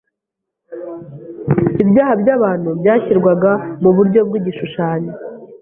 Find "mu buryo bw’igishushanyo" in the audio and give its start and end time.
3.81-5.13